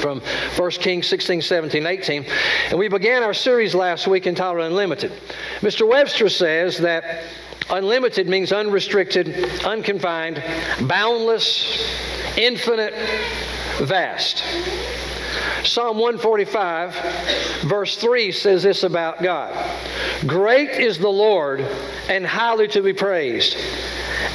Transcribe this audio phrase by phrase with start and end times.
[0.00, 0.20] from
[0.56, 2.26] 1 Kings 16, 17, 18.
[2.70, 5.12] And we began our series last week entitled Unlimited.
[5.60, 5.88] Mr.
[5.88, 7.24] Webster says that
[7.70, 10.42] unlimited means unrestricted, unconfined,
[10.82, 11.88] boundless,
[12.36, 12.94] infinite,
[13.80, 14.42] vast.
[15.64, 19.54] Psalm 145, verse 3 says this about God
[20.26, 21.60] Great is the Lord
[22.08, 23.56] and highly to be praised.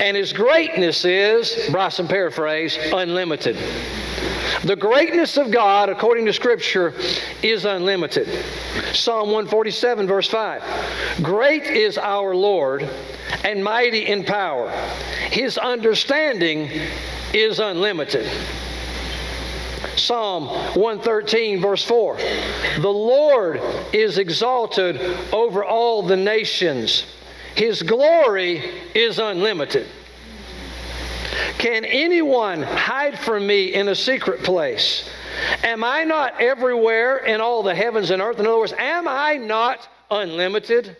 [0.00, 3.56] And his greatness is, Bryson paraphrase, unlimited.
[4.66, 6.92] The greatness of God, according to Scripture,
[7.40, 8.26] is unlimited.
[8.92, 11.20] Psalm 147, verse 5.
[11.22, 12.82] Great is our Lord
[13.44, 14.68] and mighty in power.
[15.30, 16.68] His understanding
[17.32, 18.28] is unlimited.
[19.94, 22.16] Psalm 113, verse 4.
[22.80, 23.60] The Lord
[23.92, 25.00] is exalted
[25.32, 27.04] over all the nations,
[27.54, 28.64] His glory
[28.96, 29.86] is unlimited.
[31.58, 35.08] Can anyone hide from me in a secret place?
[35.62, 38.38] Am I not everywhere in all the heavens and earth?
[38.38, 40.96] In other words, am I not unlimited?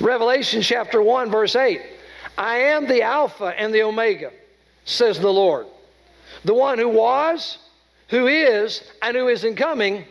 [0.00, 1.80] Revelation chapter 1, verse 8
[2.36, 4.32] I am the Alpha and the Omega,
[4.84, 5.66] says the Lord.
[6.44, 7.58] The one who was,
[8.08, 10.04] who is, and who is in coming,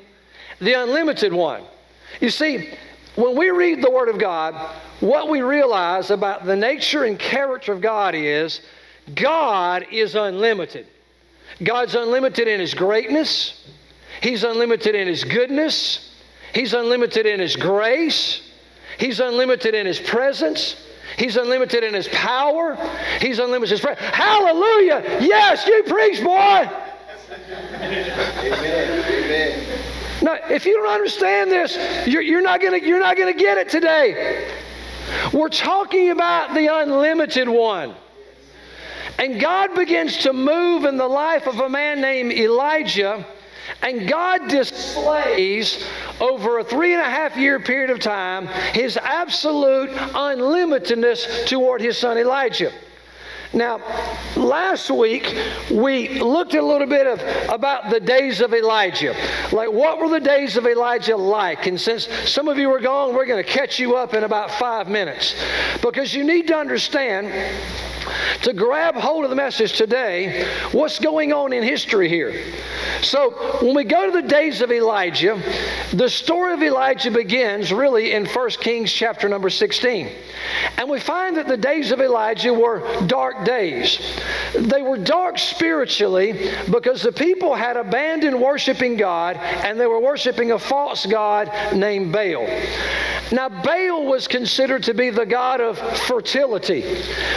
[0.59, 1.63] the unlimited one.
[2.21, 2.69] You see,
[3.15, 4.53] when we read the Word of God,
[4.99, 8.61] what we realize about the nature and character of God is
[9.15, 10.87] God is unlimited.
[11.63, 13.67] God's unlimited in His greatness,
[14.21, 16.15] He's unlimited in His goodness,
[16.53, 18.41] He's unlimited in His grace,
[18.97, 20.85] He's unlimited in His presence.
[21.17, 22.77] He's unlimited in his power.
[23.19, 24.15] He's unlimited in his presence.
[24.15, 25.17] Hallelujah.
[25.19, 26.69] Yes, you preach, boy.
[27.81, 29.05] Amen.
[29.05, 29.79] Amen.
[30.21, 31.77] Now, if you don't understand this,
[32.07, 32.85] you're, you're not going to.
[32.85, 34.47] you're not going to get it today.
[35.33, 37.95] We're talking about the unlimited one.
[39.19, 43.25] And God begins to move in the life of a man named Elijah.
[43.81, 45.85] And God displays
[46.21, 51.97] over a three and a half year period of time his absolute unlimitedness toward his
[51.97, 52.71] son Elijah.
[53.51, 53.81] Now,
[54.35, 55.35] last week
[55.71, 57.19] we looked a little bit of
[57.49, 59.15] about the days of Elijah.
[59.51, 61.65] Like what were the days of Elijah like?
[61.65, 64.51] And since some of you were gone, we're going to catch you up in about
[64.51, 65.35] 5 minutes.
[65.81, 67.27] Because you need to understand
[68.43, 72.33] to grab hold of the message today, what's going on in history here.
[73.01, 73.31] So,
[73.61, 75.41] when we go to the days of Elijah,
[75.93, 80.09] the story of Elijah begins really in 1 Kings chapter number 16.
[80.77, 83.99] And we find that the days of Elijah were dark days.
[84.55, 90.51] They were dark spiritually because the people had abandoned worshiping God and they were worshiping
[90.51, 92.47] a false God named Baal.
[93.31, 96.83] Now, Baal was considered to be the god of fertility.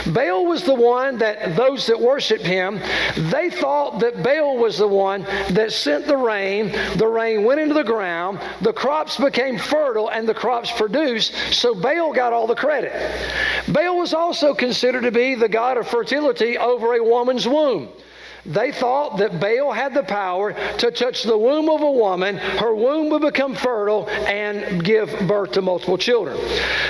[0.07, 2.81] Baal was the one that those that worshiped him,
[3.17, 6.73] they thought that Baal was the one that sent the rain.
[6.97, 11.75] The rain went into the ground, the crops became fertile, and the crops produced, so
[11.75, 12.93] Baal got all the credit.
[13.69, 17.89] Baal was also considered to be the god of fertility over a woman's womb.
[18.45, 22.75] They thought that Baal had the power to touch the womb of a woman, her
[22.75, 26.37] womb would become fertile and give birth to multiple children.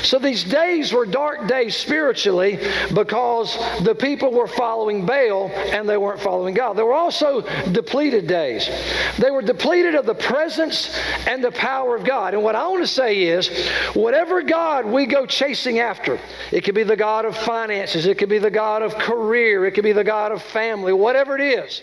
[0.03, 2.59] So these days were dark days spiritually
[2.95, 6.75] because the people were following Baal and they weren't following God.
[6.75, 8.71] They were also depleted days.
[9.19, 12.33] They were depleted of the presence and the power of God.
[12.33, 13.49] And what I want to say is
[13.93, 16.19] whatever God we go chasing after,
[16.51, 19.73] it could be the God of finances, it could be the God of career, it
[19.73, 21.83] could be the God of family, whatever it is.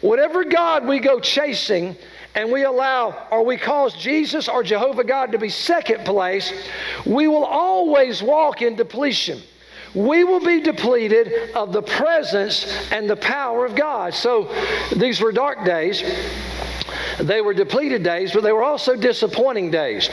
[0.00, 1.96] Whatever God we go chasing
[2.34, 6.52] and we allow or we cause Jesus or Jehovah God to be second place,
[7.04, 9.42] we will always walk in depletion.
[9.94, 14.14] We will be depleted of the presence and the power of God.
[14.14, 14.54] So
[14.94, 16.02] these were dark days.
[17.18, 20.08] They were depleted days, but they were also disappointing days.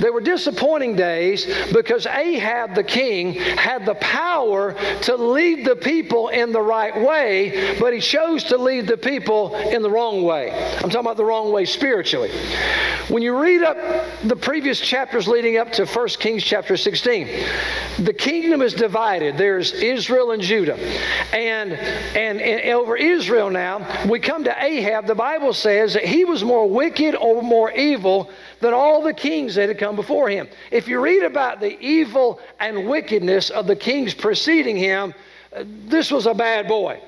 [0.00, 6.28] They were disappointing days because Ahab the king had the power to lead the people
[6.28, 10.50] in the right way, but he chose to lead the people in the wrong way.
[10.52, 12.30] I'm talking about the wrong way spiritually.
[13.08, 13.76] When you read up
[14.22, 17.28] the previous chapters leading up to 1 Kings chapter 16,
[17.98, 19.36] the kingdom is divided.
[19.36, 20.78] There's Israel and Judah.
[21.34, 25.06] And, and, and over Israel now, we come to Ahab.
[25.06, 28.30] The Bible says that he was was more wicked or more evil
[28.60, 30.48] than all the kings that had come before him.
[30.70, 35.14] If you read about the evil and wickedness of the kings preceding him,
[35.54, 37.00] uh, this was a bad boy.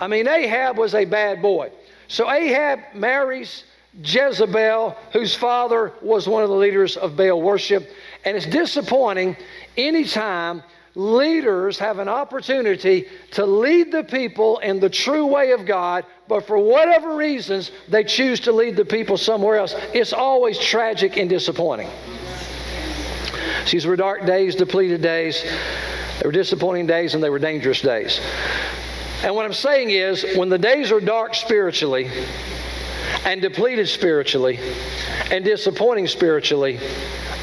[0.00, 1.70] I mean, Ahab was a bad boy.
[2.08, 3.64] So Ahab marries
[4.02, 7.90] Jezebel, whose father was one of the leaders of Baal worship.
[8.24, 9.36] And it's disappointing
[9.76, 10.62] anytime
[10.98, 16.44] leaders have an opportunity to lead the people in the true way of God, but
[16.44, 19.76] for whatever reasons they choose to lead the people somewhere else.
[19.94, 21.88] It's always tragic and disappointing.
[23.70, 25.40] These were dark days, depleted days.
[26.20, 28.20] They were disappointing days and they were dangerous days.
[29.22, 32.10] And what I'm saying is, when the days are dark spiritually,
[33.24, 34.58] and depleted spiritually,
[35.30, 36.80] and disappointing spiritually,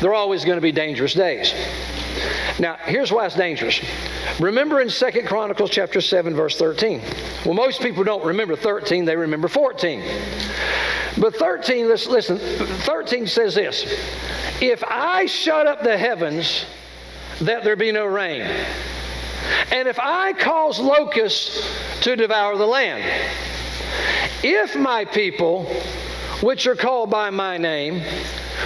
[0.01, 1.53] they're always going to be dangerous days.
[2.59, 3.81] Now, here's why it's dangerous.
[4.39, 7.01] Remember in Second Chronicles chapter 7, verse 13.
[7.45, 10.03] Well, most people don't remember 13, they remember 14.
[11.17, 13.83] But 13, let's listen, 13 says this
[14.61, 16.65] If I shut up the heavens,
[17.41, 18.49] that there be no rain
[19.71, 21.67] and if I cause locusts
[22.01, 23.03] to devour the land,
[24.43, 25.65] if my people,
[26.41, 28.01] which are called by my name,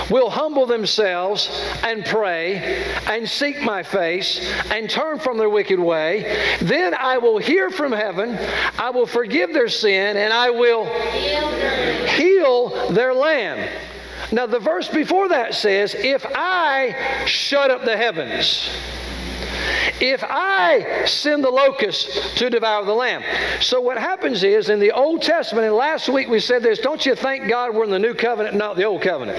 [0.10, 1.50] will humble themselves
[1.84, 7.38] and pray and seek my face and turn from their wicked way, then I will
[7.38, 8.38] hear from heaven,
[8.78, 10.86] I will forgive their sin, and I will
[12.06, 13.69] heal their land.
[14.31, 18.69] Now, the verse before that says, If I shut up the heavens,
[20.01, 23.23] if I send the locusts to devour the land.
[23.61, 27.05] So what happens is in the Old Testament, and last week we said this, don't
[27.05, 29.37] you thank God we're in the new covenant, not the old covenant?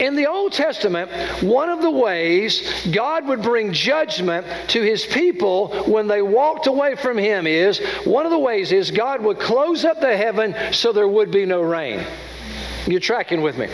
[0.00, 1.10] In the Old Testament,
[1.42, 6.94] one of the ways God would bring judgment to his people when they walked away
[6.94, 10.92] from him is one of the ways is God would close up the heaven so
[10.92, 12.02] there would be no rain.
[12.86, 13.68] You're tracking with me.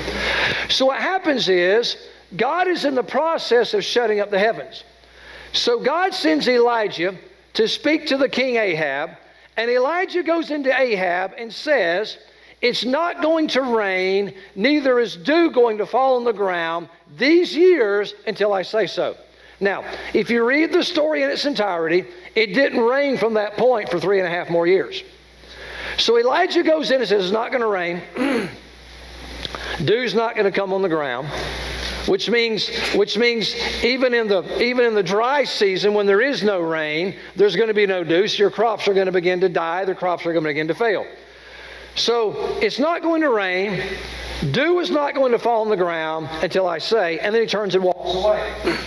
[0.68, 1.96] So what happens is
[2.34, 4.82] God is in the process of shutting up the heavens.
[5.52, 7.16] So God sends Elijah
[7.54, 9.10] to speak to the king Ahab,
[9.56, 12.18] and Elijah goes into Ahab and says,
[12.60, 17.54] It's not going to rain, neither is dew going to fall on the ground these
[17.54, 19.16] years until I say so.
[19.58, 23.88] Now, if you read the story in its entirety, it didn't rain from that point
[23.88, 25.02] for three and a half more years.
[25.96, 28.02] So Elijah goes in and says, It's not going to rain.
[29.84, 31.28] Dew's not going to come on the ground
[32.06, 36.42] which means which means even in the even in the dry season when there is
[36.42, 38.24] no rain, there's going to be no dew.
[38.24, 39.84] Your crops are going to begin to die.
[39.84, 41.06] The crops are going to begin to fail.
[41.94, 43.82] So it's not going to rain.
[44.50, 47.48] Dew is not going to fall on the ground until I say, and then he
[47.48, 48.78] turns and walks away.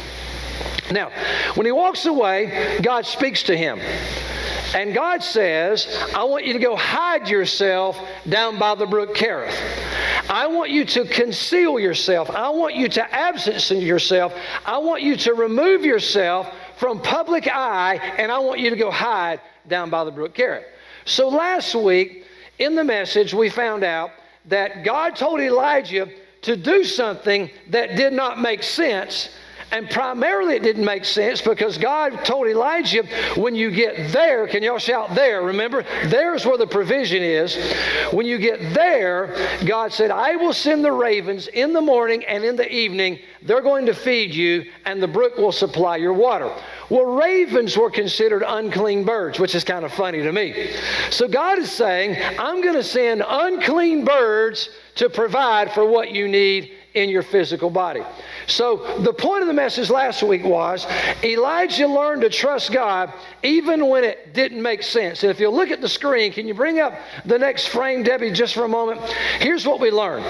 [0.92, 1.12] Now,
[1.56, 3.80] when he walks away, God speaks to him.
[4.76, 9.56] And God says, I want you to go hide yourself down by the brook Kerith.
[10.30, 12.30] I want you to conceal yourself.
[12.30, 14.34] I want you to absence yourself.
[14.64, 18.92] I want you to remove yourself from public eye, and I want you to go
[18.92, 20.66] hide down by the brook Kerith.
[21.06, 22.26] So last week
[22.60, 24.12] in the message, we found out
[24.46, 26.08] that God told Elijah
[26.44, 29.30] to do something that did not make sense
[29.72, 33.04] and primarily it didn't make sense because God told Elijah,
[33.36, 35.44] when you get there, can y'all shout there?
[35.44, 37.56] Remember, there's where the provision is.
[38.12, 39.36] When you get there,
[39.66, 43.20] God said, I will send the ravens in the morning and in the evening.
[43.42, 46.52] They're going to feed you, and the brook will supply your water.
[46.90, 50.72] Well, ravens were considered unclean birds, which is kind of funny to me.
[51.12, 56.28] So God is saying, I'm going to send unclean birds to provide for what you
[56.28, 58.02] need in your physical body.
[58.48, 60.88] So, the point of the message last week was
[61.24, 65.24] Elijah learned to trust God even when it didn't make sense.
[65.24, 66.94] And if you look at the screen, can you bring up
[67.26, 69.02] the next frame, Debbie, just for a moment?
[69.40, 70.26] Here's what we learned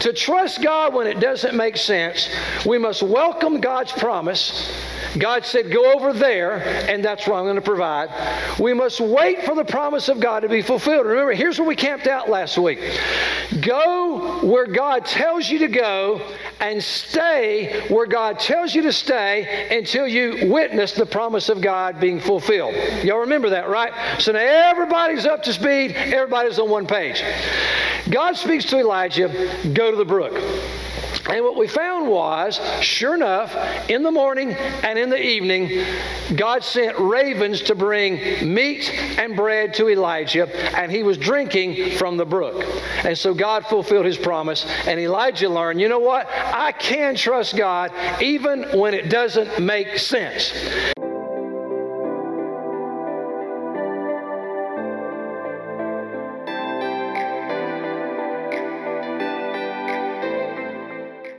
[0.00, 2.28] To trust God when it doesn't make sense,
[2.66, 4.72] we must welcome God's promise.
[5.18, 6.58] God said, Go over there,
[6.90, 8.10] and that's what I'm going to provide.
[8.58, 11.06] We must wait for the promise of God to be fulfilled.
[11.06, 12.80] Remember, here's where we camped out last week
[13.60, 14.13] go
[14.44, 16.20] where God tells you to go,
[16.60, 22.00] and stay where God tells you to stay until you witness the promise of God
[22.00, 22.74] being fulfilled.
[23.02, 23.92] Y'all remember that, right?
[24.20, 27.22] So now everybody's up to speed, everybody's on one page.
[28.10, 29.28] God speaks to Elijah,
[29.72, 30.34] go to the brook.
[31.28, 33.54] And what we found was, sure enough,
[33.88, 35.84] in the morning and in the evening,
[36.36, 42.16] God sent ravens to bring meat and bread to Elijah, and he was drinking from
[42.18, 42.62] the brook.
[43.04, 46.28] And so God fulfilled his promise, and Elijah learned, you know what?
[46.28, 47.90] I can trust God
[48.20, 50.52] even when it doesn't make sense.